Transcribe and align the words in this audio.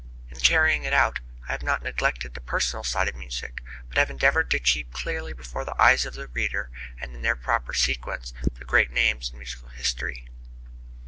In 0.31 0.39
carrying 0.39 0.83
it 0.83 0.93
out 0.93 1.19
I 1.47 1.51
have 1.51 1.61
not 1.61 1.83
neglected 1.83 2.33
the 2.33 2.41
personal 2.41 2.83
side 2.83 3.07
of 3.07 3.13
music, 3.15 3.61
but 3.87 3.99
have 3.99 4.09
endeavored 4.09 4.49
to 4.49 4.59
keep 4.59 4.91
clearly 4.91 5.31
before 5.31 5.63
the 5.63 5.79
eyes 5.79 6.07
of 6.07 6.15
the 6.15 6.27
reader, 6.27 6.71
and 6.99 7.13
in 7.13 7.21
their 7.21 7.35
proper 7.35 7.71
sequence, 7.75 8.33
the 8.53 8.65
great 8.65 8.89
names 8.89 9.29
in 9.31 9.37
musical 9.37 9.69
history. 9.69 10.27